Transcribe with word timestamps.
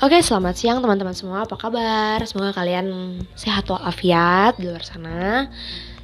Oke, 0.00 0.16
selamat 0.24 0.56
siang 0.56 0.80
teman-teman 0.80 1.12
semua. 1.12 1.44
Apa 1.44 1.60
kabar? 1.60 2.24
Semoga 2.24 2.56
kalian 2.56 3.20
sehat 3.36 3.68
walafiat 3.68 4.56
di 4.56 4.64
luar 4.64 4.80
sana. 4.80 5.44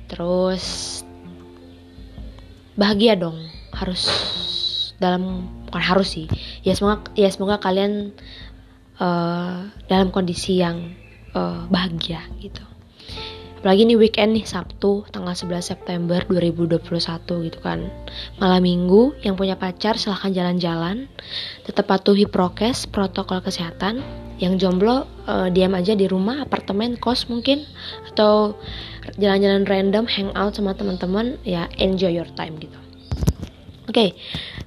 Terus 0.05 1.01
bahagia 2.77 3.17
dong. 3.17 3.41
Harus 3.73 4.05
dalam 5.01 5.49
bukan 5.65 5.81
harus 5.81 6.13
sih. 6.13 6.29
Ya 6.61 6.77
semoga 6.77 7.09
ya 7.17 7.33
semoga 7.33 7.57
kalian 7.57 8.13
uh, 9.01 9.73
dalam 9.89 10.13
kondisi 10.13 10.61
yang 10.61 10.93
uh, 11.33 11.65
bahagia 11.73 12.21
gitu. 12.45 12.76
Apalagi 13.57 13.89
ini 13.89 13.97
weekend 13.97 14.37
nih 14.37 14.45
Sabtu 14.45 15.09
tanggal 15.09 15.33
11 15.33 15.65
September 15.65 16.21
2021 16.29 16.81
gitu 17.49 17.59
kan 17.65 17.89
Malam 18.37 18.63
minggu 18.63 19.17
yang 19.25 19.35
punya 19.35 19.57
pacar 19.57 19.97
silahkan 19.97 20.31
jalan-jalan 20.31 21.09
Tetap 21.65 21.89
patuhi 21.89 22.29
prokes 22.29 22.85
protokol 22.85 23.41
kesehatan 23.41 24.05
Yang 24.37 24.61
jomblo 24.61 25.09
uh, 25.27 25.49
diam 25.49 25.73
aja 25.73 25.97
di 25.97 26.05
rumah 26.05 26.45
apartemen 26.45 27.01
kos 27.01 27.33
mungkin 27.33 27.65
Atau 28.13 28.61
jalan-jalan 29.17 29.65
random 29.65 30.05
hangout 30.05 30.55
sama 30.55 30.77
teman-teman 30.77 31.41
ya 31.43 31.67
enjoy 31.81 32.13
your 32.13 32.29
time 32.37 32.61
gitu 32.61 32.77
Oke, 33.87 34.03
okay, 34.03 34.11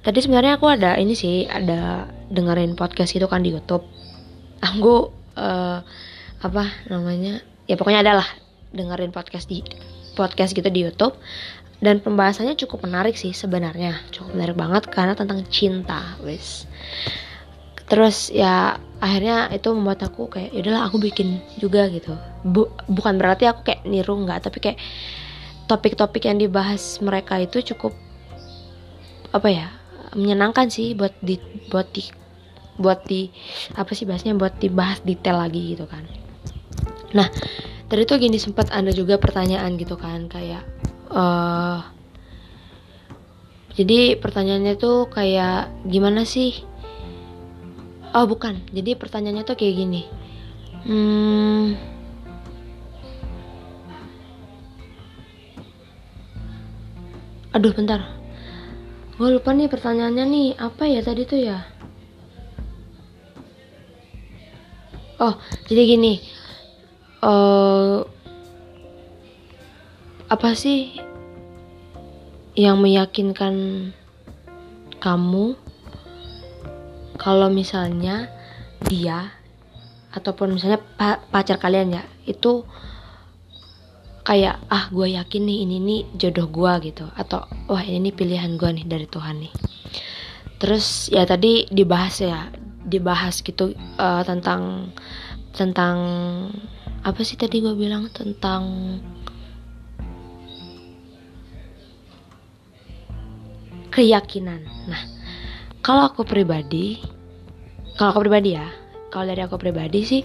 tadi 0.00 0.24
sebenarnya 0.24 0.56
aku 0.56 0.64
ada 0.64 0.96
ini 0.96 1.12
sih, 1.12 1.44
ada 1.44 2.08
dengerin 2.32 2.72
podcast 2.72 3.12
itu 3.12 3.28
kan 3.28 3.44
di 3.44 3.52
YouTube. 3.52 3.84
Aku 4.64 5.12
uh, 5.36 5.78
apa 6.40 6.64
namanya? 6.88 7.44
Ya 7.68 7.76
pokoknya 7.76 8.00
adalah 8.00 8.24
dengerin 8.74 9.14
podcast 9.14 9.46
di 9.46 9.62
podcast 10.14 10.54
gitu 10.54 10.66
di 10.70 10.86
YouTube. 10.86 11.14
Dan 11.80 12.04
pembahasannya 12.04 12.60
cukup 12.60 12.84
menarik 12.84 13.16
sih 13.16 13.32
sebenarnya. 13.32 13.96
Cukup 14.12 14.36
menarik 14.36 14.56
banget 14.56 14.84
karena 14.92 15.16
tentang 15.16 15.40
cinta 15.48 16.20
wis. 16.20 16.68
Terus 17.88 18.30
ya 18.30 18.76
akhirnya 19.00 19.48
itu 19.50 19.72
membuat 19.72 20.04
aku 20.04 20.28
kayak 20.28 20.52
yaudahlah 20.54 20.86
aku 20.86 21.00
bikin 21.00 21.40
juga 21.56 21.88
gitu. 21.88 22.14
Bu, 22.44 22.68
bukan 22.86 23.16
berarti 23.16 23.48
aku 23.48 23.64
kayak 23.66 23.82
niru 23.88 24.14
nggak 24.22 24.46
tapi 24.46 24.58
kayak 24.60 24.78
topik-topik 25.66 26.28
yang 26.28 26.38
dibahas 26.38 27.00
mereka 27.02 27.40
itu 27.40 27.62
cukup 27.74 27.96
apa 29.30 29.48
ya 29.48 29.66
menyenangkan 30.18 30.66
sih 30.66 30.98
buat 30.98 31.14
di 31.22 31.38
buat 31.70 31.86
di 31.94 32.02
buat 32.78 33.06
di 33.06 33.30
apa 33.78 33.94
sih 33.94 34.06
bahasnya 34.06 34.34
buat 34.34 34.58
dibahas 34.58 35.02
detail 35.06 35.38
lagi 35.38 35.74
gitu 35.74 35.86
kan. 35.86 36.02
Nah 37.14 37.30
tadi 37.90 38.06
tuh 38.06 38.22
gini 38.22 38.38
sempat 38.38 38.70
ada 38.70 38.94
juga 38.94 39.18
pertanyaan 39.18 39.74
gitu 39.74 39.98
kan 39.98 40.30
kayak 40.30 40.62
uh, 41.10 41.82
jadi 43.80 44.18
pertanyaannya 44.18 44.74
tuh 44.76 45.08
kayak 45.08 45.70
gimana 45.86 46.26
sih? 46.26 46.52
Oh 48.10 48.26
bukan. 48.26 48.58
Jadi 48.74 48.98
pertanyaannya 48.98 49.46
tuh 49.46 49.56
kayak 49.56 49.74
gini. 49.78 50.02
Hmm, 50.84 51.78
aduh 57.54 57.72
bentar. 57.72 58.04
Gue 59.16 59.32
lupa 59.38 59.54
nih 59.56 59.70
pertanyaannya 59.70 60.24
nih. 60.28 60.48
Apa 60.58 60.84
ya 60.90 61.00
tadi 61.00 61.22
tuh 61.24 61.40
ya? 61.40 61.64
Oh 65.20 65.36
jadi 65.68 65.96
gini 65.96 66.39
uh, 67.24 68.04
apa 70.30 70.48
sih 70.54 70.96
yang 72.54 72.82
meyakinkan 72.82 73.88
kamu 75.00 75.56
kalau 77.16 77.48
misalnya 77.48 78.28
dia 78.84 79.32
ataupun 80.10 80.56
misalnya 80.56 80.82
pacar 81.30 81.60
kalian 81.60 82.00
ya 82.00 82.04
itu 82.26 82.64
kayak 84.24 84.62
ah 84.68 84.86
gue 84.92 85.16
yakin 85.16 85.42
nih 85.42 85.58
ini 85.66 85.76
nih 85.80 86.00
jodoh 86.14 86.46
gue 86.46 86.92
gitu. 86.92 87.06
Atau 87.18 87.44
wah 87.66 87.82
ini 87.82 88.10
nih 88.10 88.14
pilihan 88.14 88.54
gue 88.54 88.70
nih 88.70 88.86
dari 88.86 89.06
Tuhan 89.08 89.36
nih. 89.42 89.52
Terus 90.60 91.08
ya 91.10 91.24
tadi 91.24 91.66
dibahas 91.72 92.20
ya 92.20 92.52
dibahas 92.84 93.40
gitu 93.40 93.72
uh, 93.98 94.22
tentang 94.22 94.92
tentang 95.50 95.96
apa 97.00 97.20
sih 97.24 97.40
tadi 97.40 97.64
gue 97.64 97.72
bilang 97.72 98.12
tentang 98.12 98.62
keyakinan? 103.88 104.60
Nah 104.88 105.02
kalau 105.80 106.12
aku 106.12 106.28
pribadi 106.28 107.00
kalau 107.96 108.12
aku 108.12 108.20
pribadi 108.28 108.56
ya 108.56 108.68
kalau 109.08 109.32
dari 109.32 109.40
aku 109.40 109.56
pribadi 109.56 110.00
sih 110.04 110.22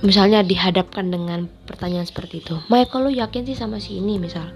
misalnya 0.00 0.40
dihadapkan 0.44 1.08
dengan 1.08 1.48
pertanyaan 1.64 2.04
seperti 2.04 2.44
itu 2.44 2.56
Michael 2.68 3.08
lo 3.08 3.10
yakin 3.12 3.44
sih 3.48 3.56
sama 3.56 3.80
si 3.80 4.00
ini? 4.00 4.16
Misal 4.16 4.52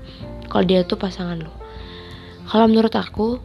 kalau 0.49 0.65
dia 0.65 0.85
tuh 0.89 0.97
pasangan 0.97 1.37
lo 1.37 1.53
kalau 2.49 2.65
menurut 2.65 2.97
aku 2.97 3.37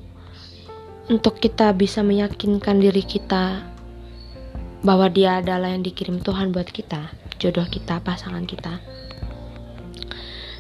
untuk 1.12 1.44
kita 1.44 1.76
bisa 1.76 2.00
meyakinkan 2.00 2.80
diri 2.80 3.04
kita 3.04 3.73
bahwa 4.84 5.08
dia 5.08 5.40
adalah 5.40 5.72
yang 5.72 5.82
dikirim 5.82 6.20
Tuhan 6.20 6.52
buat 6.52 6.68
kita, 6.68 7.10
jodoh 7.40 7.66
kita, 7.72 8.04
pasangan 8.04 8.44
kita. 8.44 8.84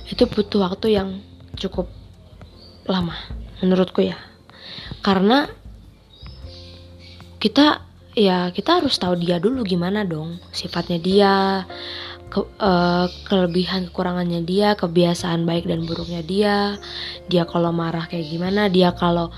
Itu 0.07 0.25
butuh 0.31 0.63
waktu 0.63 0.95
yang 0.95 1.19
cukup 1.59 1.91
lama 2.87 3.15
menurutku 3.59 4.03
ya. 4.03 4.15
Karena 5.03 5.47
kita 7.43 7.83
ya 8.15 8.47
kita 8.55 8.79
harus 8.79 8.95
tahu 8.95 9.19
dia 9.19 9.35
dulu 9.43 9.67
gimana 9.67 10.07
dong 10.07 10.39
sifatnya 10.55 10.99
dia, 11.01 11.33
ke, 12.31 12.39
uh, 12.39 13.05
kelebihan 13.27 13.91
kekurangannya 13.91 14.41
dia, 14.47 14.73
kebiasaan 14.79 15.43
baik 15.43 15.67
dan 15.67 15.83
buruknya 15.83 16.23
dia, 16.23 16.55
dia 17.27 17.43
kalau 17.45 17.69
marah 17.69 18.09
kayak 18.09 18.25
gimana, 18.25 18.71
dia 18.71 18.95
kalau 18.95 19.29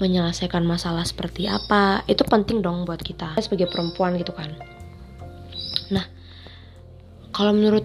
menyelesaikan 0.00 0.64
masalah 0.64 1.04
seperti 1.04 1.46
apa 1.46 2.02
itu 2.08 2.24
penting 2.24 2.64
dong 2.64 2.88
buat 2.88 2.98
kita 2.98 3.36
sebagai 3.38 3.68
perempuan 3.68 4.16
gitu 4.16 4.32
kan. 4.32 4.48
Nah 5.92 6.04
kalau 7.30 7.52
menurut 7.52 7.84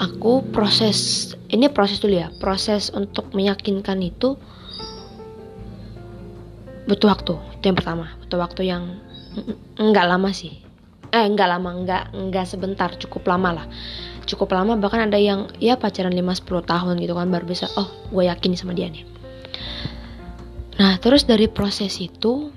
aku 0.00 0.42
proses 0.50 1.30
ini 1.52 1.68
proses 1.68 2.00
dulu 2.00 2.18
ya 2.18 2.32
proses 2.40 2.90
untuk 2.90 3.30
meyakinkan 3.36 4.00
itu 4.00 4.34
butuh 6.88 7.08
waktu 7.12 7.34
itu 7.60 7.64
yang 7.68 7.78
pertama. 7.78 8.08
Butuh 8.24 8.40
waktu 8.40 8.62
yang 8.64 8.98
enggak 9.76 10.08
lama 10.08 10.32
sih. 10.32 10.56
Eh 11.12 11.24
enggak 11.28 11.52
lama 11.52 11.70
enggak 11.70 12.10
enggak 12.16 12.48
sebentar 12.48 12.88
cukup 12.96 13.28
lama 13.28 13.60
lah. 13.62 13.66
Cukup 14.24 14.56
lama 14.56 14.80
bahkan 14.80 15.04
ada 15.04 15.20
yang 15.20 15.52
ya 15.60 15.76
pacaran 15.76 16.16
5-10 16.16 16.64
tahun 16.64 16.94
gitu 16.96 17.12
kan 17.12 17.28
baru 17.28 17.44
bisa 17.44 17.68
oh 17.76 17.92
gue 18.08 18.24
yakin 18.24 18.56
sama 18.56 18.72
dia 18.72 18.88
nih 18.88 19.04
Nah, 20.74 20.98
terus 20.98 21.26
dari 21.26 21.46
proses 21.46 22.02
itu 22.02 22.50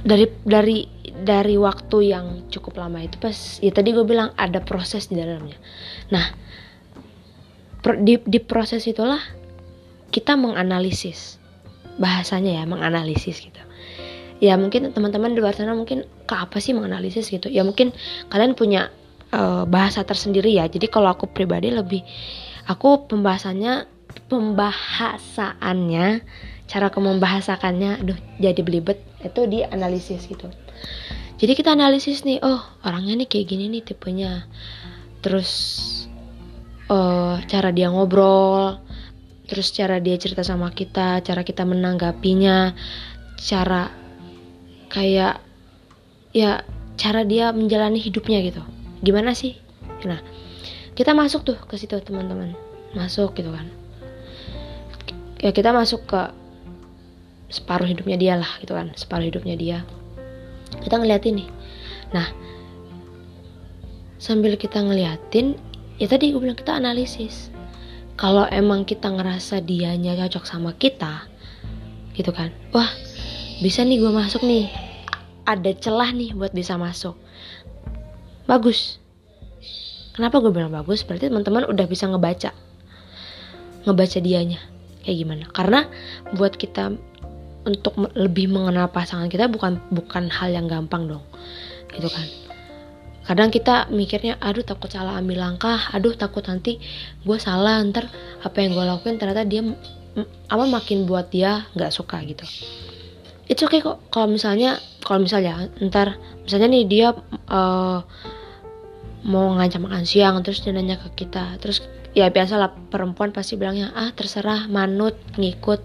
dari 0.00 0.24
dari 0.48 0.88
dari 1.20 1.60
waktu 1.60 1.96
yang 2.08 2.26
cukup 2.48 2.80
lama 2.80 3.04
itu 3.04 3.20
pas 3.20 3.60
ya 3.60 3.68
tadi 3.68 3.92
gue 3.92 4.04
bilang 4.08 4.32
ada 4.40 4.64
proses 4.64 5.12
di 5.12 5.20
dalamnya. 5.20 5.60
Nah, 6.08 6.24
di, 8.00 8.16
di 8.24 8.38
proses 8.40 8.88
itulah 8.88 9.20
kita 10.08 10.34
menganalisis 10.40 11.36
bahasanya 12.00 12.60
ya 12.60 12.64
menganalisis 12.64 13.44
gitu. 13.44 13.60
Ya 14.40 14.56
mungkin 14.56 14.96
teman-teman 14.96 15.36
di 15.36 15.44
luar 15.44 15.52
sana 15.52 15.76
mungkin 15.76 16.08
ke 16.24 16.34
apa 16.34 16.64
sih 16.64 16.72
menganalisis 16.72 17.28
gitu. 17.28 17.52
Ya 17.52 17.60
mungkin 17.60 17.92
kalian 18.32 18.56
punya 18.56 18.88
uh, 19.36 19.68
bahasa 19.68 20.00
tersendiri 20.00 20.56
ya. 20.56 20.64
Jadi 20.64 20.88
kalau 20.88 21.12
aku 21.12 21.28
pribadi 21.28 21.68
lebih 21.68 22.00
aku 22.64 23.04
pembahasannya 23.04 23.99
pembahasaannya 24.30 26.06
cara 26.70 26.86
aku 26.86 27.02
membahasakannya 27.02 28.06
aduh 28.06 28.14
jadi 28.38 28.62
belibet 28.62 29.02
itu 29.26 29.42
di 29.50 29.66
analisis 29.66 30.30
gitu. 30.30 30.46
Jadi 31.42 31.52
kita 31.58 31.74
analisis 31.74 32.22
nih 32.22 32.38
oh 32.46 32.62
orangnya 32.86 33.18
nih 33.18 33.28
kayak 33.28 33.46
gini 33.50 33.66
nih 33.66 33.82
tipenya. 33.82 34.46
Terus 35.18 35.50
uh, 36.86 37.42
cara 37.50 37.74
dia 37.74 37.90
ngobrol 37.90 38.78
terus 39.50 39.74
cara 39.74 39.98
dia 39.98 40.14
cerita 40.14 40.46
sama 40.46 40.70
kita 40.70 41.26
cara 41.26 41.42
kita 41.42 41.66
menanggapinya 41.66 42.70
cara 43.34 43.90
kayak 44.94 45.42
ya 46.30 46.62
cara 46.94 47.26
dia 47.26 47.50
menjalani 47.50 47.98
hidupnya 47.98 48.46
gitu. 48.46 48.62
Gimana 49.02 49.34
sih? 49.34 49.58
Nah 50.06 50.22
kita 50.94 51.18
masuk 51.18 51.42
tuh 51.42 51.58
ke 51.66 51.74
situ 51.74 51.98
teman-teman. 51.98 52.54
Masuk 52.94 53.34
gitu 53.34 53.50
kan 53.50 53.79
ya 55.40 55.50
kita 55.56 55.72
masuk 55.72 56.04
ke 56.04 56.22
separuh 57.50 57.88
hidupnya 57.88 58.16
dia 58.20 58.34
lah 58.36 58.48
gitu 58.62 58.76
kan. 58.76 58.92
Separuh 58.94 59.26
hidupnya 59.26 59.56
dia. 59.56 59.78
Kita 60.84 61.00
ngeliatin 61.00 61.42
nih. 61.42 61.48
Nah 62.14 62.28
sambil 64.20 64.54
kita 64.60 64.84
ngeliatin 64.84 65.56
ya 65.96 66.06
tadi 66.06 66.30
gue 66.30 66.40
bilang 66.40 66.56
kita 66.56 66.76
analisis. 66.76 67.48
Kalau 68.20 68.44
emang 68.52 68.84
kita 68.84 69.08
ngerasa 69.08 69.64
dianya 69.64 70.12
cocok 70.12 70.44
sama 70.44 70.76
kita 70.76 71.24
gitu 72.14 72.30
kan. 72.30 72.52
Wah 72.76 72.88
bisa 73.64 73.82
nih 73.82 73.98
gue 73.98 74.12
masuk 74.12 74.44
nih. 74.44 74.68
Ada 75.48 75.74
celah 75.80 76.12
nih 76.12 76.36
buat 76.36 76.52
bisa 76.52 76.76
masuk. 76.76 77.16
Bagus. 78.44 79.00
Kenapa 80.12 80.36
gue 80.44 80.52
bilang 80.52 80.70
bagus? 80.70 81.00
Berarti 81.00 81.32
teman-teman 81.32 81.64
udah 81.64 81.86
bisa 81.88 82.04
ngebaca. 82.04 82.52
Ngebaca 83.88 84.18
dianya 84.20 84.60
kayak 85.04 85.16
gimana. 85.26 85.44
Karena 85.50 85.80
buat 86.34 86.54
kita 86.56 86.92
untuk 87.60 87.92
lebih 88.16 88.48
mengenal 88.48 88.88
pasangan 88.88 89.28
kita 89.28 89.48
bukan 89.52 89.76
bukan 89.92 90.32
hal 90.32 90.52
yang 90.52 90.66
gampang 90.66 91.08
dong. 91.08 91.24
Gitu 91.92 92.08
kan. 92.08 92.26
Kadang 93.20 93.52
kita 93.52 93.86
mikirnya 93.92 94.40
aduh 94.40 94.64
takut 94.64 94.88
salah 94.90 95.20
ambil 95.20 95.44
langkah. 95.44 95.78
Aduh 95.92 96.16
takut 96.16 96.42
nanti 96.48 96.80
gue 97.22 97.38
salah 97.38 97.78
ntar 97.84 98.08
apa 98.40 98.56
yang 98.58 98.72
gue 98.74 98.84
lakuin 98.84 99.20
ternyata 99.20 99.44
dia 99.44 99.62
apa 100.50 100.64
makin 100.66 101.06
buat 101.06 101.30
dia 101.30 101.68
nggak 101.76 101.92
suka 101.92 102.18
gitu. 102.26 102.42
Itu 103.46 103.66
oke 103.68 103.76
okay 103.76 103.80
kok. 103.84 103.98
Kalau 104.08 104.26
misalnya 104.30 104.80
kalau 105.04 105.22
misalnya 105.22 105.68
ntar 105.84 106.16
misalnya 106.42 106.68
nih 106.70 106.84
dia 106.88 107.08
uh, 107.50 108.00
mau 109.24 109.52
ngajak 109.56 109.80
makan 109.82 110.04
siang 110.08 110.40
terus 110.40 110.64
dia 110.64 110.72
nanya 110.72 110.96
ke 110.96 111.24
kita. 111.24 111.56
Terus 111.60 111.84
ya 112.16 112.28
biasa 112.32 112.56
lah 112.56 112.70
perempuan 112.72 113.30
pasti 113.30 113.54
bilangnya 113.60 113.92
ah 113.92 114.10
terserah 114.14 114.66
manut 114.70 115.16
ngikut. 115.36 115.80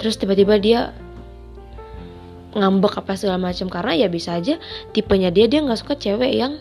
Terus 0.00 0.14
tiba-tiba 0.20 0.60
dia 0.60 0.92
ngambek 2.56 3.00
apa 3.00 3.16
segala 3.16 3.40
macam. 3.40 3.68
Karena 3.72 3.92
ya 3.96 4.08
bisa 4.12 4.36
aja 4.36 4.60
tipenya 4.92 5.32
dia 5.32 5.48
dia 5.48 5.64
nggak 5.64 5.80
suka 5.80 5.94
cewek 5.96 6.32
yang 6.36 6.60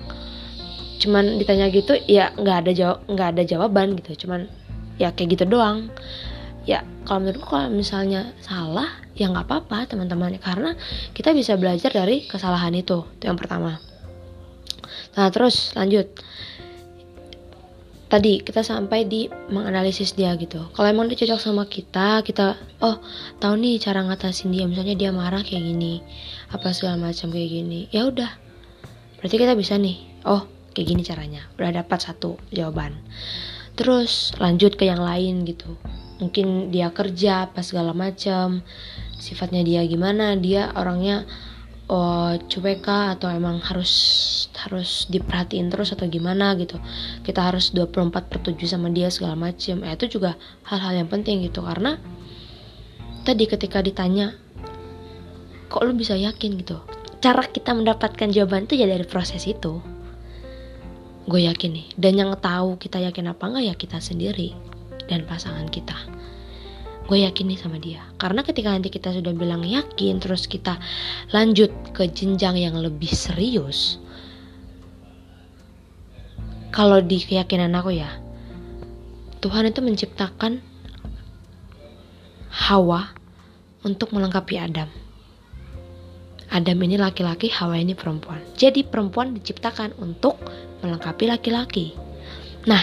cuman 0.95 1.35
ditanya 1.35 1.67
gitu 1.75 2.00
ya 2.07 2.31
nggak 2.39 2.57
ada 2.65 2.71
jawab 2.71 2.97
nggak 3.12 3.27
ada 3.35 3.44
jawaban 3.44 3.88
gitu. 4.00 4.27
Cuman 4.27 4.47
ya 4.95 5.12
kayak 5.12 5.39
gitu 5.39 5.45
doang. 5.47 5.91
Ya 6.65 6.81
kalau 7.06 7.21
menurutku 7.21 7.45
kalau 7.45 7.69
misalnya 7.69 8.33
salah 8.41 8.89
ya 9.13 9.27
nggak 9.27 9.45
apa-apa 9.51 9.91
teman-teman. 9.91 10.39
Karena 10.39 10.73
kita 11.12 11.35
bisa 11.35 11.59
belajar 11.59 11.91
dari 11.91 12.25
kesalahan 12.25 12.73
itu 12.73 13.03
itu 13.19 13.23
yang 13.27 13.35
pertama 13.35 13.77
nah 15.15 15.27
terus 15.31 15.71
lanjut. 15.73 16.12
Tadi 18.06 18.38
kita 18.45 18.62
sampai 18.62 19.09
di 19.09 19.25
menganalisis 19.50 20.13
dia 20.13 20.38
gitu. 20.38 20.69
Kalau 20.77 20.88
emang 20.88 21.09
dia 21.09 21.17
cocok 21.17 21.41
sama 21.41 21.65
kita 21.65 22.21
kita 22.21 22.53
oh 22.85 23.01
tahu 23.41 23.57
nih 23.57 23.81
cara 23.81 24.06
ngatasin 24.06 24.53
dia. 24.53 24.69
Misalnya 24.69 24.94
dia 24.94 25.09
marah 25.09 25.41
kayak 25.41 25.63
gini 25.73 26.06
apa 26.53 26.69
segala 26.71 27.01
macam 27.01 27.33
kayak 27.33 27.50
gini. 27.50 27.89
Ya 27.89 28.06
udah. 28.06 28.29
Berarti 29.19 29.35
kita 29.41 29.57
bisa 29.57 29.75
nih 29.81 30.00
oh 30.23 30.45
kayak 30.77 30.88
gini 30.95 31.01
caranya. 31.01 31.50
Udah 31.57 31.81
dapat 31.81 32.00
satu 32.00 32.38
jawaban. 32.53 32.94
Terus 33.73 34.38
lanjut 34.38 34.77
ke 34.77 34.85
yang 34.85 35.01
lain 35.01 35.44
gitu. 35.44 35.75
Mungkin 36.21 36.71
dia 36.71 36.94
kerja 36.94 37.50
apa 37.50 37.65
segala 37.65 37.91
macam. 37.91 38.63
Sifatnya 39.17 39.65
dia 39.65 39.81
gimana? 39.83 40.38
Dia 40.39 40.71
orangnya 40.77 41.27
oh, 41.90 42.34
cuek 42.38 42.86
kah? 42.86 43.14
Atau 43.18 43.30
emang 43.30 43.62
harus 43.62 43.92
harus 44.56 45.06
diperhatiin 45.12 45.70
terus 45.70 45.94
atau 45.94 46.10
gimana 46.10 46.58
gitu? 46.58 46.82
Kita 47.22 47.52
harus 47.52 47.74
24 47.74 48.32
per 48.32 48.40
7 48.42 48.58
sama 48.66 48.90
dia 48.90 49.12
segala 49.14 49.38
macem. 49.38 49.82
Eh, 49.86 49.94
itu 49.94 50.18
juga 50.20 50.38
hal-hal 50.66 51.06
yang 51.06 51.10
penting 51.10 51.46
gitu. 51.46 51.62
Karena 51.62 51.98
tadi 53.26 53.44
ketika 53.46 53.82
ditanya 53.82 54.34
kok 55.70 55.82
lu 55.82 55.94
bisa 55.94 56.16
yakin? 56.18 56.58
gitu. 56.62 56.82
Cara 57.20 57.42
kita 57.46 57.74
mendapatkan 57.74 58.30
jawaban 58.30 58.70
itu 58.70 58.78
ya 58.78 58.86
dari 58.86 59.06
proses 59.06 59.46
itu. 59.50 59.82
Gue 61.26 61.50
yakin 61.50 61.74
nih. 61.74 61.88
Dan 61.98 62.22
yang 62.22 62.30
tahu 62.38 62.78
kita 62.78 63.02
yakin 63.02 63.34
apa 63.34 63.50
enggak 63.50 63.66
ya 63.66 63.74
kita 63.74 63.98
sendiri 63.98 64.54
dan 65.10 65.26
pasangan 65.26 65.70
kita 65.70 66.14
gue 67.06 67.18
yakin 67.22 67.46
nih 67.54 67.60
sama 67.62 67.78
dia 67.78 68.02
karena 68.18 68.42
ketika 68.42 68.74
nanti 68.74 68.90
kita 68.90 69.13
sudah 69.13 69.31
bilang 69.31 69.62
yakin 69.62 70.18
terus 70.18 70.50
kita 70.50 70.81
lanjut 71.30 71.69
ke 71.94 72.10
jenjang 72.10 72.57
yang 72.57 72.75
lebih 72.78 73.10
serius 73.13 74.02
kalau 76.74 77.00
di 77.00 77.22
keyakinan 77.22 77.74
aku 77.78 77.96
ya 77.96 78.10
Tuhan 79.40 79.69
itu 79.69 79.80
menciptakan 79.86 80.60
Hawa 82.50 83.13
untuk 83.86 84.10
melengkapi 84.10 84.58
Adam 84.58 84.90
Adam 86.56 86.78
ini 86.88 86.96
laki-laki, 86.96 87.51
Hawa 87.51 87.75
ini 87.81 87.98
perempuan. 87.98 88.40
Jadi 88.56 88.88
perempuan 88.88 89.36
diciptakan 89.36 89.98
untuk 90.00 90.40
melengkapi 90.80 91.28
laki-laki. 91.28 91.92
Nah, 92.69 92.80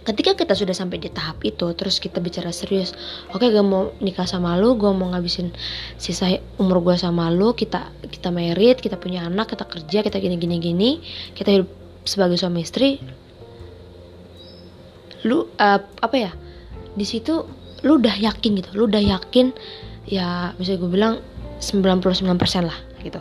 ketika 0.00 0.32
kita 0.32 0.56
sudah 0.56 0.72
sampai 0.72 0.96
di 0.96 1.12
tahap 1.12 1.40
itu 1.44 1.72
terus 1.76 2.00
kita 2.00 2.18
bicara 2.24 2.50
serius 2.50 2.96
oke 3.30 3.42
okay, 3.44 3.52
gue 3.52 3.64
mau 3.64 3.92
nikah 4.00 4.24
sama 4.24 4.56
lu 4.56 4.76
gue 4.80 4.88
mau 4.92 5.12
ngabisin 5.12 5.52
sisa 6.00 6.40
umur 6.56 6.80
gue 6.80 6.96
sama 6.96 7.28
lu 7.28 7.52
kita 7.52 7.92
kita 8.08 8.32
merit 8.32 8.80
kita 8.80 8.96
punya 8.96 9.28
anak 9.28 9.52
kita 9.52 9.68
kerja 9.68 9.98
kita 10.00 10.16
gini 10.16 10.36
gini 10.40 10.56
gini 10.56 10.90
kita 11.36 11.52
hidup 11.52 11.80
sebagai 12.04 12.36
suami 12.40 12.64
istri. 12.64 13.00
Lu 15.28 15.44
uh, 15.44 15.80
apa 15.80 16.16
ya 16.16 16.32
di 16.96 17.04
situ 17.04 17.44
lu 17.80 17.96
udah 17.96 18.12
yakin 18.12 18.60
gitu 18.60 18.76
lu 18.76 18.84
udah 18.90 19.00
yakin 19.00 19.56
ya 20.04 20.52
bisa 20.56 20.76
gue 20.76 20.88
bilang 20.88 21.20
99% 21.60 22.24
lah 22.64 22.78
gitu. 23.04 23.20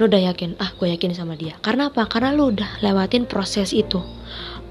Lu 0.00 0.08
udah 0.08 0.20
yakin 0.32 0.56
ah 0.60 0.72
gue 0.76 0.88
yakin 0.88 1.12
sama 1.12 1.36
dia. 1.36 1.56
Karena 1.60 1.92
apa? 1.92 2.08
Karena 2.08 2.32
lu 2.32 2.52
udah 2.52 2.80
lewatin 2.80 3.28
proses 3.28 3.76
itu. 3.76 4.00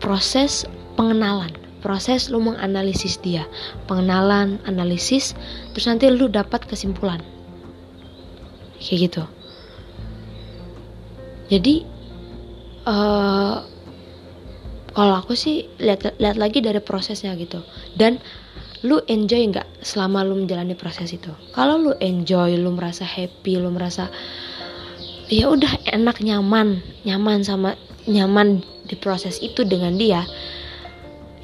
Proses 0.01 0.65
pengenalan. 0.95 1.51
Proses 1.83 2.33
lu 2.33 2.41
menganalisis 2.41 3.21
dia. 3.21 3.45
Pengenalan 3.85 4.57
analisis 4.65 5.37
terus 5.75 5.85
nanti 5.85 6.09
lu 6.09 6.25
dapat 6.25 6.65
kesimpulan. 6.65 7.21
Kayak 8.81 8.99
gitu. 9.11 9.23
Jadi 11.45 11.85
uh, 12.89 13.61
kalau 14.95 15.15
aku 15.21 15.37
sih 15.37 15.69
lihat 15.77 16.17
lihat 16.17 16.41
lagi 16.41 16.63
dari 16.63 16.81
prosesnya 16.81 17.37
gitu. 17.37 17.61
Dan 17.93 18.17
lu 18.81 19.01
enjoy 19.05 19.53
nggak 19.53 19.85
selama 19.85 20.25
lu 20.25 20.41
menjalani 20.41 20.73
proses 20.73 21.13
itu? 21.13 21.29
Kalau 21.53 21.77
lu 21.77 21.93
enjoy 22.01 22.57
lu 22.57 22.73
merasa 22.73 23.05
happy 23.05 23.61
lu 23.61 23.69
merasa 23.69 24.09
ya 25.29 25.49
udah 25.49 25.89
enak 25.89 26.21
nyaman 26.21 26.85
nyaman 27.01 27.41
sama 27.41 27.73
nyaman 28.05 28.61
di 28.85 28.93
proses 28.93 29.41
itu 29.41 29.65
dengan 29.65 29.97
dia 29.97 30.21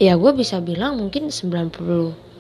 ya 0.02 0.18
gue 0.18 0.32
bisa 0.34 0.58
bilang 0.66 0.98
mungkin 0.98 1.30
90 1.30 1.78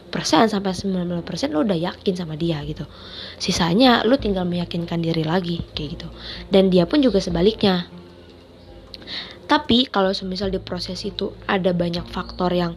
persen 0.09 0.49
sampai 0.49 0.73
90 0.73 1.21
persen 1.21 1.53
lo 1.53 1.61
udah 1.61 1.77
yakin 1.77 2.13
sama 2.17 2.33
dia 2.33 2.57
gitu. 2.65 2.89
Sisanya 3.37 4.01
lo 4.01 4.17
tinggal 4.17 4.49
meyakinkan 4.49 4.99
diri 4.99 5.21
lagi 5.21 5.61
kayak 5.77 5.89
gitu. 5.95 6.07
Dan 6.49 6.73
dia 6.73 6.89
pun 6.89 7.05
juga 7.05 7.21
sebaliknya. 7.21 7.85
Tapi 9.45 9.85
kalau 9.87 10.09
semisal 10.11 10.49
di 10.49 10.57
proses 10.57 11.05
itu 11.05 11.37
ada 11.45 11.69
banyak 11.71 12.03
faktor 12.09 12.49
yang 12.49 12.73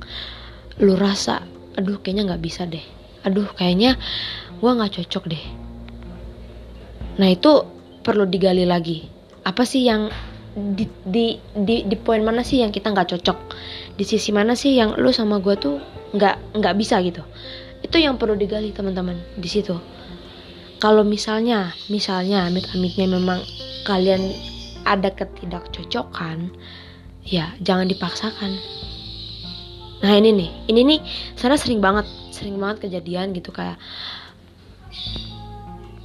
lo 0.79 0.95
rasa 1.01 1.41
aduh 1.75 1.99
kayaknya 2.05 2.29
nggak 2.29 2.43
bisa 2.45 2.69
deh. 2.69 2.85
Aduh 3.25 3.49
kayaknya 3.57 3.97
gue 4.61 4.71
nggak 4.71 5.01
cocok 5.01 5.25
deh. 5.33 5.45
Nah 7.19 7.29
itu 7.33 7.53
perlu 8.05 8.29
digali 8.29 8.69
lagi. 8.69 9.09
Apa 9.49 9.65
sih 9.65 9.89
yang 9.89 10.13
di 10.55 10.87
di 11.03 11.35
di, 11.57 11.83
di 11.83 11.97
poin 11.99 12.23
mana 12.23 12.47
sih 12.47 12.63
yang 12.63 12.71
kita 12.71 12.95
nggak 12.95 13.11
cocok 13.19 13.39
di 13.95 14.05
sisi 14.07 14.35
mana 14.35 14.59
sih 14.59 14.75
yang 14.75 14.99
lu 14.99 15.15
sama 15.15 15.39
gue 15.39 15.55
tuh 15.55 15.79
nggak 16.15 16.59
nggak 16.59 16.75
bisa 16.75 16.99
gitu? 17.03 17.23
Itu 17.83 18.03
yang 18.03 18.19
perlu 18.19 18.35
digali 18.35 18.75
teman-teman 18.75 19.19
di 19.39 19.47
situ. 19.47 19.79
Kalau 20.83 21.07
misalnya 21.07 21.71
misalnya 21.87 22.51
amit-amitnya 22.51 23.07
memang 23.07 23.41
kalian 23.87 24.35
ada 24.85 25.15
ketidakcocokan 25.15 26.51
ya 27.25 27.55
jangan 27.63 27.87
dipaksakan. 27.87 28.59
Nah 30.03 30.13
ini 30.19 30.31
nih 30.35 30.51
ini 30.69 30.81
nih 30.85 31.01
sana 31.39 31.55
sering 31.55 31.79
banget 31.79 32.05
sering 32.35 32.59
banget 32.59 32.91
kejadian 32.91 33.31
gitu 33.33 33.55
kayak 33.55 33.79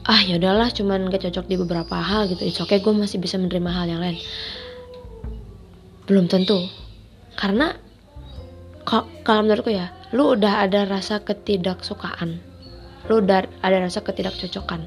ah 0.10 0.22
ya 0.26 0.42
udahlah 0.42 0.74
cuman 0.74 1.06
gak 1.14 1.22
cocok 1.30 1.46
di 1.46 1.54
beberapa 1.54 1.94
hal 2.02 2.26
gitu 2.26 2.42
it's 2.42 2.58
okay 2.58 2.82
gue 2.82 2.90
masih 2.90 3.22
bisa 3.22 3.38
menerima 3.42 3.70
hal 3.74 3.86
yang 3.90 4.02
lain. 4.02 4.18
Belum 6.06 6.26
tentu 6.30 6.70
karena 7.40 7.72
kalau 9.24 9.48
menurutku 9.48 9.72
ya 9.72 9.96
lu 10.12 10.36
udah 10.36 10.68
ada 10.68 10.84
rasa 10.84 11.24
ketidaksukaan. 11.24 12.44
Lu 13.08 13.24
udah 13.24 13.48
ada 13.64 13.78
rasa 13.80 14.04
ketidakcocokan. 14.04 14.84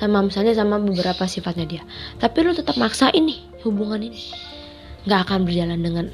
Sama 0.00 0.24
misalnya 0.24 0.56
sama 0.56 0.80
beberapa 0.80 1.28
sifatnya 1.28 1.66
dia. 1.68 1.82
Tapi 2.18 2.40
lu 2.40 2.56
tetap 2.56 2.80
maksa 2.80 3.12
ini 3.12 3.44
hubungan 3.62 4.00
ini. 4.00 4.18
Nggak 5.04 5.20
akan 5.28 5.38
berjalan 5.44 5.80
dengan 5.84 6.06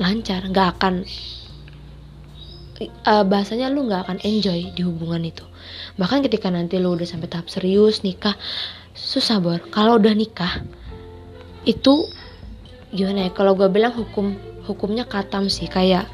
lancar. 0.00 0.48
Nggak 0.48 0.68
akan 0.78 0.94
uh, 3.04 3.24
bahasanya 3.28 3.68
lu 3.68 3.84
nggak 3.84 4.08
akan 4.08 4.18
enjoy 4.24 4.72
di 4.72 4.82
hubungan 4.82 5.22
itu. 5.28 5.44
Bahkan 6.00 6.24
ketika 6.24 6.48
nanti 6.48 6.80
lu 6.80 6.96
udah 6.96 7.06
sampai 7.06 7.28
tahap 7.28 7.52
serius 7.52 8.00
nikah 8.00 8.34
susah 8.96 9.42
bor. 9.42 9.60
Kalau 9.68 10.00
udah 10.00 10.14
nikah 10.16 10.64
itu 11.66 12.08
gimana 12.94 13.26
ya? 13.26 13.30
Kalau 13.34 13.58
gue 13.58 13.68
bilang 13.68 13.92
hukum 13.92 14.55
hukumnya 14.66 15.06
katam 15.06 15.46
sih 15.46 15.70
kayak 15.70 16.10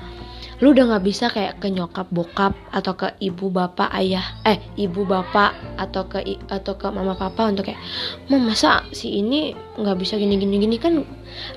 lu 0.62 0.70
udah 0.70 0.94
nggak 0.94 1.04
bisa 1.04 1.26
kayak 1.26 1.58
ke 1.58 1.74
nyokap 1.74 2.06
bokap 2.14 2.54
atau 2.70 2.94
ke 2.94 3.10
ibu 3.18 3.50
bapak 3.50 3.90
ayah 3.98 4.22
eh 4.46 4.62
ibu 4.78 5.02
bapak 5.02 5.58
atau 5.74 6.06
ke 6.06 6.22
atau 6.46 6.78
ke 6.78 6.86
mama 6.86 7.18
papa 7.18 7.50
untuk 7.50 7.66
kayak 7.66 7.82
mam 8.30 8.46
masa 8.46 8.86
si 8.94 9.18
ini 9.18 9.50
nggak 9.74 9.98
bisa 9.98 10.14
gini 10.14 10.38
gini 10.38 10.62
gini 10.62 10.76
kan 10.78 11.02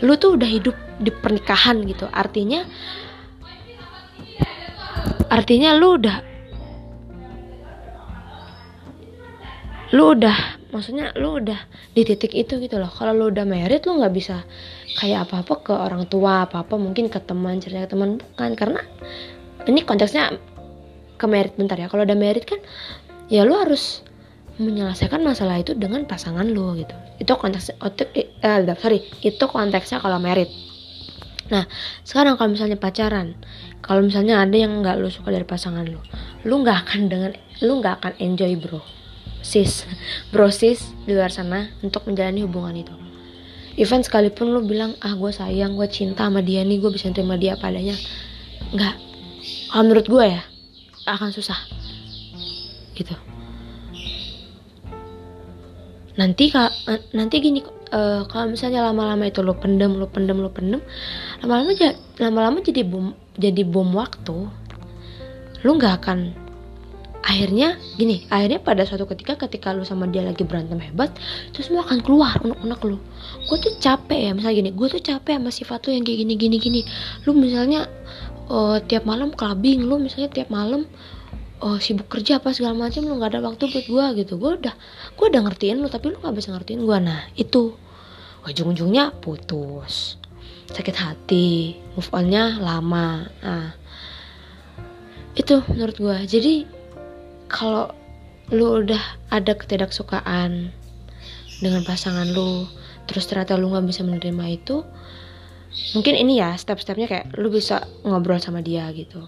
lu 0.02 0.14
tuh 0.18 0.42
udah 0.42 0.50
hidup 0.50 0.74
di 0.98 1.14
pernikahan 1.14 1.86
gitu. 1.86 2.10
Artinya 2.10 2.66
artinya 5.30 5.78
lu 5.78 6.02
udah 6.02 6.35
lu 9.94 10.18
udah 10.18 10.66
maksudnya 10.74 11.14
lu 11.20 11.38
udah 11.38 11.60
di 11.94 12.02
titik 12.02 12.34
itu 12.34 12.58
gitu 12.58 12.82
loh. 12.82 12.90
Kalau 12.90 13.14
lu 13.14 13.30
udah 13.30 13.46
merit 13.46 13.86
lu 13.86 14.02
nggak 14.02 14.14
bisa 14.16 14.42
kayak 14.98 15.30
apa 15.30 15.46
apa 15.46 15.54
ke 15.62 15.74
orang 15.76 16.10
tua 16.10 16.48
apa 16.48 16.66
apa 16.66 16.76
mungkin 16.80 17.12
ke 17.12 17.22
teman 17.22 17.62
cerita 17.62 17.86
ke 17.86 17.94
teman 17.94 18.18
bukan. 18.18 18.52
Karena 18.58 18.82
ini 19.70 19.86
konteksnya 19.86 20.34
ke 21.16 21.26
merit 21.30 21.54
bentar 21.54 21.78
ya. 21.78 21.86
Kalau 21.92 22.02
udah 22.02 22.18
merit 22.18 22.50
kan 22.50 22.58
ya 23.30 23.46
lu 23.46 23.54
harus 23.54 24.02
menyelesaikan 24.56 25.20
masalah 25.20 25.60
itu 25.60 25.76
dengan 25.76 26.08
pasangan 26.08 26.48
lu 26.48 26.80
gitu. 26.80 26.96
Itu 27.22 27.38
konteks 27.38 27.76
eh, 28.16 28.62
sorry. 28.80 29.06
Itu 29.22 29.46
konteksnya 29.52 30.02
kalau 30.02 30.18
merit. 30.18 30.50
Nah 31.54 31.70
sekarang 32.02 32.42
kalau 32.42 32.58
misalnya 32.58 32.80
pacaran 32.80 33.38
kalau 33.86 34.02
misalnya 34.02 34.42
ada 34.42 34.58
yang 34.58 34.82
nggak 34.82 34.98
lu 34.98 35.14
suka 35.14 35.30
dari 35.30 35.46
pasangan 35.46 35.86
lu 35.86 36.02
lu 36.42 36.66
nggak 36.66 36.90
akan 36.90 37.02
dengan 37.06 37.32
lu 37.62 37.78
nggak 37.78 38.02
akan 38.02 38.14
enjoy 38.18 38.58
bro 38.58 38.82
sis 39.46 39.86
bro 40.34 40.50
sis 40.50 40.90
di 41.06 41.14
luar 41.14 41.30
sana 41.30 41.70
untuk 41.86 42.10
menjalani 42.10 42.42
hubungan 42.42 42.82
itu. 42.82 42.96
Even 43.78 44.02
sekalipun 44.02 44.50
lu 44.50 44.66
bilang 44.66 44.98
ah 45.06 45.14
gue 45.14 45.30
sayang 45.30 45.78
gue 45.78 45.86
cinta 45.86 46.26
sama 46.26 46.42
dia 46.42 46.66
nih 46.66 46.82
gue 46.82 46.90
bisa 46.90 47.14
terima 47.14 47.38
dia 47.38 47.54
padanya 47.54 47.94
nggak. 48.74 48.96
Kalau 49.70 49.84
menurut 49.86 50.08
gue 50.10 50.26
ya 50.26 50.42
akan 51.06 51.30
susah. 51.30 51.60
Gitu. 52.98 53.14
Nanti 56.18 56.50
kak 56.50 56.72
nanti 57.14 57.36
gini 57.44 57.62
uh, 57.92 58.24
kalau 58.26 58.50
misalnya 58.50 58.82
lama-lama 58.88 59.28
itu 59.28 59.44
lo 59.46 59.54
pendem 59.54 59.94
lo 60.00 60.08
pendem 60.10 60.40
lo 60.40 60.50
pendem 60.50 60.82
lama-lama 61.44 61.76
lama-lama 62.18 62.58
jadi 62.64 62.88
bom 62.88 63.14
jadi 63.36 63.68
bom 63.68 63.92
waktu 63.94 64.48
lu 65.62 65.72
nggak 65.76 65.94
akan 66.02 66.45
akhirnya 67.26 67.82
gini 67.98 68.30
akhirnya 68.30 68.62
pada 68.62 68.86
suatu 68.86 69.10
ketika 69.10 69.34
ketika 69.34 69.74
lu 69.74 69.82
sama 69.82 70.06
dia 70.06 70.22
lagi 70.22 70.46
berantem 70.46 70.78
hebat 70.78 71.10
terus 71.50 71.74
semua 71.74 71.82
akan 71.82 72.06
keluar 72.06 72.38
unek-unek 72.46 72.82
lu. 72.86 73.02
Gue 73.50 73.58
tuh 73.58 73.74
capek 73.82 74.30
ya 74.30 74.32
misalnya 74.38 74.62
gini 74.62 74.72
gue 74.78 74.88
tuh 74.94 75.02
capek 75.02 75.42
sama 75.42 75.50
sifat 75.50 75.90
lu 75.90 75.98
yang 75.98 76.06
kayak 76.06 76.20
gini 76.22 76.34
gini 76.38 76.58
gini. 76.62 76.82
Lu 77.26 77.34
misalnya 77.34 77.90
uh, 78.46 78.78
tiap 78.78 79.10
malam 79.10 79.34
clubbing 79.34 79.82
lu 79.90 79.98
misalnya 79.98 80.30
tiap 80.30 80.54
malam 80.54 80.86
oh 81.66 81.82
sibuk 81.82 82.06
kerja 82.06 82.38
apa 82.38 82.54
segala 82.54 82.78
macam 82.78 83.02
lu 83.10 83.18
nggak 83.18 83.34
ada 83.34 83.42
waktu 83.42 83.74
buat 83.74 83.86
gue 83.90 84.06
gitu. 84.22 84.34
Gue 84.38 84.62
udah 84.62 84.76
gue 85.18 85.26
udah 85.26 85.42
ngertiin 85.50 85.82
lu 85.82 85.90
tapi 85.90 86.14
lu 86.14 86.22
nggak 86.22 86.36
bisa 86.38 86.54
ngertiin 86.54 86.86
gue 86.86 86.98
nah 87.02 87.26
itu. 87.34 87.74
Ujung-ujungnya 88.46 89.18
putus. 89.18 90.22
Sakit 90.70 90.94
hati 90.94 91.74
move 91.98 92.10
onnya 92.14 92.62
lama. 92.62 93.26
Nah 93.42 93.74
itu 95.34 95.60
menurut 95.74 95.98
gue 95.98 96.18
jadi 96.30 96.85
kalau 97.50 97.92
lu 98.54 98.86
udah 98.86 99.02
ada 99.34 99.58
ketidaksukaan 99.58 100.70
dengan 101.62 101.82
pasangan 101.82 102.30
lu 102.30 102.70
terus 103.10 103.26
ternyata 103.26 103.58
lu 103.58 103.74
nggak 103.74 103.86
bisa 103.90 104.02
menerima 104.06 104.46
itu 104.54 104.86
mungkin 105.98 106.16
ini 106.16 106.40
ya 106.40 106.56
step-stepnya 106.56 107.08
kayak 107.10 107.26
lu 107.36 107.52
bisa 107.52 107.84
ngobrol 108.06 108.40
sama 108.40 108.64
dia 108.64 108.88
gitu. 108.96 109.26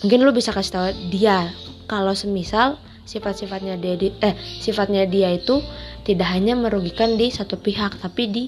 Mungkin 0.00 0.24
lu 0.24 0.32
bisa 0.32 0.50
kasih 0.50 0.72
tahu 0.72 0.88
dia 1.12 1.52
kalau 1.84 2.16
semisal 2.16 2.80
sifat-sifatnya 3.04 3.76
dia 3.76 3.94
di, 3.98 4.08
eh 4.22 4.34
sifatnya 4.62 5.04
dia 5.04 5.34
itu 5.34 5.60
tidak 6.06 6.30
hanya 6.32 6.56
merugikan 6.56 7.18
di 7.20 7.28
satu 7.28 7.60
pihak 7.60 8.00
tapi 8.00 8.22
di 8.30 8.44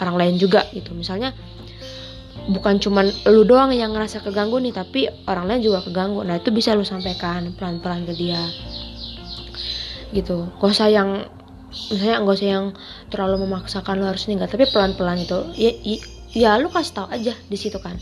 orang 0.00 0.16
lain 0.16 0.34
juga 0.40 0.64
gitu. 0.72 0.96
Misalnya 0.96 1.36
bukan 2.46 2.78
cuman 2.78 3.10
lu 3.26 3.42
doang 3.42 3.74
yang 3.74 3.90
ngerasa 3.90 4.22
keganggu 4.22 4.62
nih 4.62 4.74
tapi 4.74 5.10
orang 5.26 5.50
lain 5.50 5.62
juga 5.66 5.82
keganggu. 5.82 6.22
Nah 6.22 6.38
itu 6.38 6.54
bisa 6.54 6.74
lu 6.78 6.86
sampaikan 6.86 7.50
pelan-pelan 7.58 8.06
ke 8.06 8.14
dia. 8.14 8.42
Gitu. 10.14 10.46
Gak 10.62 10.70
usah 10.70 10.88
yang 10.90 11.26
misalnya 11.90 12.22
gak 12.22 12.36
usah 12.38 12.48
yang 12.48 12.66
terlalu 13.10 13.44
memaksakan 13.44 13.98
lu 13.98 14.06
harus 14.06 14.30
ninggal 14.30 14.48
tapi 14.48 14.64
pelan-pelan 14.70 15.20
itu 15.20 15.38
ya, 15.58 15.70
ya, 16.32 16.50
lu 16.56 16.70
kasih 16.70 16.94
tau 16.94 17.08
aja 17.10 17.34
di 17.34 17.56
situ 17.58 17.76
kan. 17.82 17.98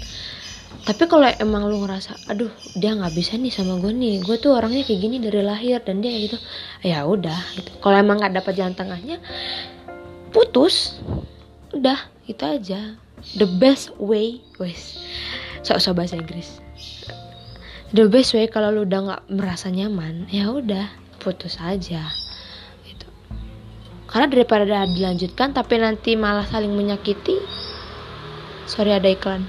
Tapi 0.85 1.09
kalau 1.09 1.25
emang 1.41 1.65
lu 1.65 1.81
ngerasa 1.81 2.29
aduh 2.29 2.53
dia 2.77 2.93
nggak 2.93 3.17
bisa 3.17 3.41
nih 3.41 3.49
sama 3.49 3.81
gue 3.81 3.89
nih. 3.97 4.21
Gue 4.21 4.37
tuh 4.37 4.53
orangnya 4.53 4.85
kayak 4.85 5.01
gini 5.01 5.17
dari 5.17 5.41
lahir 5.41 5.81
dan 5.81 6.05
dia 6.05 6.13
gitu. 6.13 6.37
Ya 6.85 7.09
udah 7.09 7.41
gitu. 7.57 7.73
Kalau 7.81 7.97
emang 7.97 8.21
nggak 8.21 8.45
dapat 8.45 8.53
jalan 8.53 8.77
tengahnya 8.77 9.17
putus. 10.29 11.01
Udah 11.73 11.97
itu 12.29 12.45
aja 12.45 13.01
the 13.37 13.49
best 13.59 13.91
way 13.97 14.45
wes. 14.61 15.01
Sok-sok 15.65 16.05
bahasa 16.05 16.21
Inggris. 16.21 16.61
The 17.95 18.11
best 18.11 18.37
way 18.37 18.51
kalau 18.51 18.75
lu 18.75 18.85
udah 18.85 19.01
nggak 19.07 19.23
merasa 19.33 19.71
nyaman 19.71 20.29
ya 20.29 20.51
udah 20.53 20.93
putus 21.23 21.57
aja. 21.63 22.05
Gitu. 22.85 23.09
Karena 24.11 24.27
daripada 24.29 24.67
dilanjutkan 24.85 25.57
tapi 25.57 25.81
nanti 25.81 26.19
malah 26.19 26.45
saling 26.45 26.75
menyakiti 26.75 27.39
sorry 28.69 28.93
ada 28.93 29.09
iklan. 29.09 29.45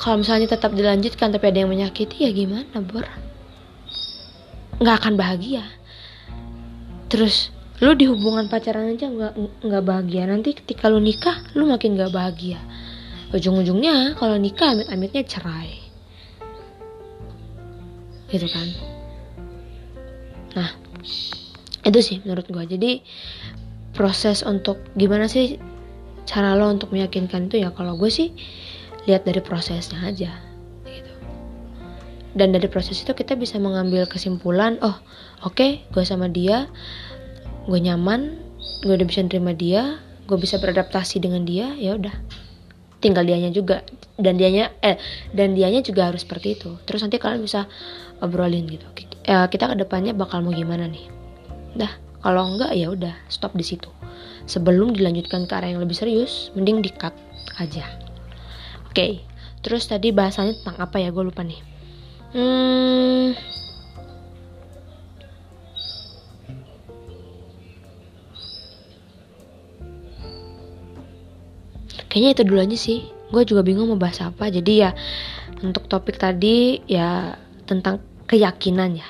Kalau 0.00 0.16
misalnya 0.16 0.48
tetap 0.48 0.72
dilanjutkan 0.72 1.28
tapi 1.28 1.52
ada 1.52 1.60
yang 1.60 1.70
menyakiti 1.72 2.24
ya 2.24 2.30
gimana 2.32 2.80
bor? 2.80 3.04
Nggak 4.80 4.96
akan 5.04 5.14
bahagia. 5.20 5.64
Terus 7.12 7.52
lu 7.80 7.96
di 7.96 8.04
hubungan 8.04 8.46
pacaran 8.52 8.92
aja 8.92 9.08
nggak 9.08 9.64
nggak 9.64 9.84
bahagia. 9.84 10.28
Nanti 10.28 10.52
ketika 10.52 10.92
lu 10.92 11.00
nikah 11.00 11.40
lu 11.56 11.64
makin 11.64 11.96
nggak 11.96 12.12
bahagia. 12.12 12.60
Ujung-ujungnya 13.32 14.20
kalau 14.20 14.36
nikah 14.36 14.76
amit-amitnya 14.76 15.24
cerai. 15.24 15.80
Gitu 18.28 18.46
kan? 18.52 18.68
Nah 20.60 20.70
itu 21.80 22.00
sih 22.04 22.16
menurut 22.22 22.44
gue 22.52 22.64
jadi 22.76 23.00
proses 23.96 24.44
untuk 24.44 24.84
gimana 24.94 25.26
sih 25.26 25.56
cara 26.28 26.52
lo 26.54 26.68
untuk 26.68 26.92
meyakinkan 26.92 27.48
itu 27.48 27.64
ya 27.64 27.72
kalau 27.72 27.96
gue 27.96 28.12
sih 28.12 28.30
lihat 29.08 29.24
dari 29.24 29.40
prosesnya 29.40 30.04
aja 30.04 30.30
gitu. 30.84 31.12
Dan 32.36 32.52
dari 32.52 32.68
proses 32.68 33.00
itu 33.00 33.16
kita 33.16 33.34
bisa 33.34 33.56
mengambil 33.56 34.04
kesimpulan 34.04 34.76
oh 34.84 34.94
oke 35.42 35.56
okay, 35.56 35.70
gue 35.90 36.04
sama 36.04 36.28
dia 36.28 36.68
gue 37.68 37.78
nyaman 37.80 38.38
gue 38.80 38.92
udah 38.96 39.08
bisa 39.08 39.20
nerima 39.20 39.52
dia 39.52 40.00
gue 40.30 40.38
bisa 40.38 40.62
beradaptasi 40.62 41.18
dengan 41.18 41.42
dia 41.42 41.74
ya 41.74 41.98
udah. 41.98 42.14
Tinggal 43.02 43.26
dianya 43.26 43.50
juga 43.50 43.82
dan 44.14 44.38
dianya 44.38 44.70
eh 44.78 44.94
dan 45.34 45.58
dianya 45.58 45.82
juga 45.82 46.06
harus 46.06 46.22
seperti 46.22 46.54
itu. 46.54 46.78
Terus 46.86 47.02
nanti 47.02 47.18
kalian 47.18 47.42
bisa 47.42 47.66
obrolin 48.22 48.70
gitu. 48.70 48.86
Eh, 49.26 49.46
kita 49.50 49.66
ke 49.66 49.74
depannya 49.74 50.14
bakal 50.14 50.46
mau 50.46 50.54
gimana 50.54 50.86
nih? 50.86 51.10
Dah 51.74 51.90
kalau 52.22 52.46
enggak 52.46 52.70
ya 52.78 52.94
udah 52.94 53.18
stop 53.26 53.58
di 53.58 53.66
situ. 53.66 53.90
Sebelum 54.46 54.94
dilanjutkan 54.94 55.50
ke 55.50 55.52
arah 55.58 55.74
yang 55.74 55.82
lebih 55.82 55.98
serius 55.98 56.54
mending 56.54 56.78
di 56.78 56.94
cut 56.94 57.16
aja. 57.58 57.90
Oke 58.86 58.94
okay. 58.94 59.12
terus 59.66 59.90
tadi 59.90 60.14
bahasanya 60.14 60.54
tentang 60.62 60.78
apa 60.78 61.02
ya? 61.02 61.10
Gue 61.10 61.26
lupa 61.26 61.42
nih. 61.42 61.58
Hmm 62.30 63.59
kayaknya 72.10 72.30
itu 72.34 72.42
dulu 72.44 72.60
aja 72.60 72.76
sih. 72.76 72.98
Gue 73.30 73.46
juga 73.46 73.62
bingung 73.62 73.88
mau 73.88 73.96
bahas 73.96 74.18
apa. 74.20 74.50
Jadi 74.50 74.82
ya 74.82 74.90
untuk 75.62 75.86
topik 75.86 76.18
tadi 76.18 76.82
ya 76.90 77.38
tentang 77.64 78.02
keyakinan 78.26 78.98
ya. 78.98 79.08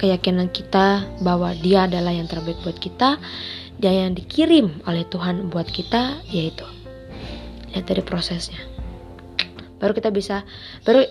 Keyakinan 0.00 0.48
kita 0.48 1.04
bahwa 1.20 1.52
dia 1.52 1.84
adalah 1.84 2.10
yang 2.10 2.24
terbaik 2.24 2.56
buat 2.64 2.80
kita 2.80 3.20
dia 3.80 3.92
yang 4.04 4.12
dikirim 4.12 4.84
oleh 4.84 5.08
Tuhan 5.08 5.48
buat 5.48 5.64
kita 5.68 6.20
yaitu 6.28 6.68
lihat 7.72 7.88
dari 7.88 8.04
prosesnya. 8.04 8.60
Baru 9.80 9.96
kita 9.96 10.12
bisa 10.12 10.44
baru 10.84 11.08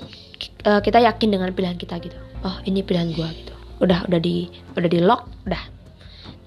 uh, 0.69 0.81
kita 0.81 1.01
yakin 1.01 1.34
dengan 1.34 1.50
pilihan 1.53 1.77
kita 1.81 1.98
gitu. 1.98 2.17
Oh 2.46 2.58
ini 2.69 2.86
pilihan 2.86 3.10
gue 3.13 3.25
gitu. 3.25 3.53
Udah 3.81 4.05
udah 4.05 4.22
di 4.22 4.50
udah 4.77 4.89
di 4.89 5.00
lock 5.01 5.25
udah. 5.50 5.63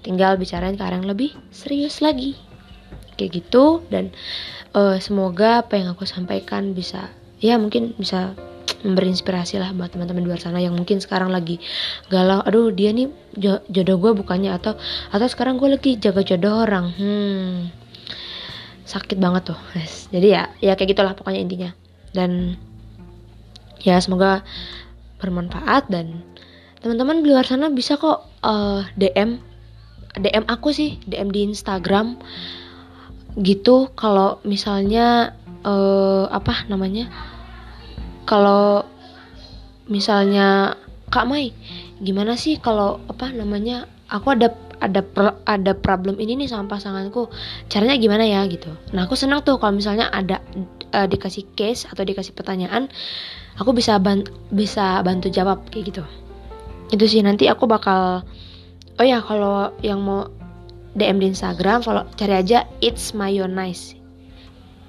Tinggal 0.03 0.35
bicarain 0.35 0.75
ke 0.75 0.83
arah 0.83 0.99
yang 0.99 1.07
lebih 1.07 1.31
serius 1.51 2.03
lagi 2.03 2.35
kayak 3.15 3.43
gitu. 3.43 3.85
Dan 3.87 4.13
uh, 4.75 4.97
semoga 4.97 5.65
apa 5.65 5.79
yang 5.79 5.93
aku 5.93 6.03
sampaikan 6.05 6.73
bisa 6.75 7.09
ya 7.43 7.59
mungkin 7.59 7.93
bisa 7.99 8.33
memberi 8.83 9.11
inspirasi 9.11 9.59
lah 9.59 9.71
buat 9.75 9.91
teman-teman 9.91 10.23
di 10.23 10.27
luar 10.31 10.39
sana 10.39 10.59
yang 10.59 10.75
mungkin 10.75 10.99
sekarang 10.99 11.31
lagi 11.31 11.59
galau 12.11 12.43
aduh 12.43 12.71
dia 12.71 12.91
nih 12.91 13.11
jodoh 13.71 13.99
gue 13.99 14.11
bukannya 14.15 14.51
atau 14.51 14.75
atau 15.11 15.27
sekarang 15.27 15.59
gue 15.59 15.71
lagi 15.71 15.99
jaga 15.99 16.23
jodoh 16.23 16.63
orang. 16.67 16.91
Hmm 16.95 17.83
sakit 18.83 19.15
banget 19.17 19.55
tuh 19.55 19.59
yes. 19.79 20.11
jadi 20.11 20.27
ya 20.27 20.43
ya 20.59 20.73
kayak 20.75 20.93
gitulah 20.93 21.13
pokoknya 21.15 21.41
intinya. 21.41 21.71
Dan 22.13 22.61
ya 23.81 23.97
semoga 23.97 24.45
bermanfaat 25.17 25.89
dan 25.89 26.21
teman-teman 26.83 27.23
di 27.23 27.31
luar 27.31 27.47
sana 27.47 27.71
bisa 27.71 27.97
kok 27.97 28.27
uh, 28.43 28.85
DM 28.99 29.39
DM 30.19 30.45
aku 30.45 30.69
sih 30.69 31.01
DM 31.09 31.33
di 31.33 31.47
Instagram 31.47 32.21
gitu 33.39 33.89
kalau 33.97 34.37
misalnya 34.45 35.33
uh, 35.65 36.29
apa 36.29 36.69
namanya 36.69 37.09
kalau 38.29 38.85
misalnya 39.89 40.77
Kak 41.09 41.25
Mai 41.25 41.53
gimana 42.01 42.37
sih 42.37 42.57
kalau 42.57 43.01
apa 43.09 43.29
namanya 43.33 43.85
aku 44.09 44.33
ada 44.33 44.53
ada 44.83 45.01
ada 45.47 45.71
problem 45.73 46.19
ini 46.19 46.35
nih 46.43 46.49
sama 46.51 46.75
pasanganku 46.75 47.31
caranya 47.71 47.95
gimana 47.95 48.27
ya 48.27 48.43
gitu. 48.51 48.67
Nah 48.91 49.07
aku 49.07 49.15
senang 49.15 49.39
tuh 49.39 49.55
kalau 49.55 49.79
misalnya 49.79 50.11
ada 50.11 50.43
uh, 50.91 51.07
dikasih 51.07 51.55
case 51.55 51.87
atau 51.87 52.03
dikasih 52.03 52.35
pertanyaan 52.35 52.91
aku 53.55 53.71
bisa 53.71 53.95
ban 54.03 54.27
bisa 54.51 54.99
bantu 54.99 55.31
jawab 55.31 55.63
kayak 55.71 55.95
gitu. 55.95 56.03
Itu 56.91 57.05
sih 57.07 57.23
nanti 57.23 57.47
aku 57.47 57.63
bakal 57.63 58.27
oh 58.99 59.05
ya 59.05 59.23
kalau 59.23 59.71
yang 59.79 60.03
mau 60.03 60.27
DM 60.93 61.17
di 61.21 61.33
Instagram 61.33 61.81
follow 61.81 62.05
cari 62.17 62.37
aja 62.37 62.69
it's 62.81 63.17
mayo 63.17 63.49
nice 63.49 63.97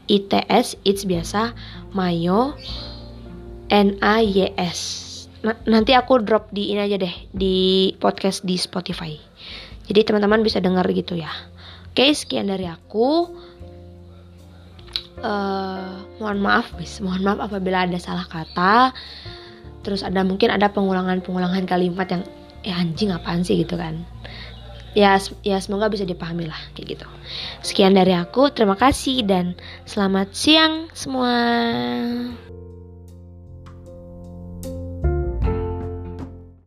ITS 0.09 0.77
it's 0.85 1.09
biasa 1.09 1.57
mayo 1.97 2.53
N 3.73 3.97
A 4.05 4.21
Y 4.21 4.53
S. 4.61 4.81
Nanti 5.45 5.93
aku 5.97 6.21
drop 6.25 6.53
di 6.53 6.73
ini 6.73 6.81
aja 6.85 7.01
deh 7.01 7.15
di 7.33 7.91
podcast 8.01 8.45
di 8.45 8.57
Spotify. 8.57 9.17
Jadi 9.85 10.01
teman-teman 10.05 10.41
bisa 10.41 10.61
dengar 10.61 10.85
gitu 10.93 11.17
ya. 11.17 11.33
Oke 11.93 12.13
sekian 12.13 12.49
dari 12.49 12.69
aku. 12.69 13.29
Uh, 15.25 16.05
mohon 16.21 16.43
maaf 16.43 16.75
bis 16.77 17.01
mohon 17.01 17.25
maaf 17.25 17.41
apabila 17.41 17.89
ada 17.89 17.97
salah 17.97 18.29
kata. 18.29 18.93
Terus 19.85 20.01
ada 20.05 20.25
mungkin 20.25 20.53
ada 20.53 20.73
pengulangan-pengulangan 20.73 21.65
kalimat 21.69 22.09
yang 22.09 22.23
ya 22.65 22.81
anjing 22.81 23.13
apaan 23.13 23.45
sih? 23.45 23.61
gitu 23.61 23.77
kan 23.77 24.01
ya 24.95 25.19
ya 25.43 25.59
semoga 25.59 25.91
bisa 25.91 26.07
dipahami 26.07 26.47
lah 26.49 26.59
kayak 26.79 26.99
gitu. 26.99 27.07
Sekian 27.61 27.99
dari 27.99 28.15
aku 28.15 28.51
terima 28.55 28.79
kasih 28.79 29.27
dan 29.27 29.59
selamat 29.85 30.29
siang 30.33 30.75
semua 30.95 31.35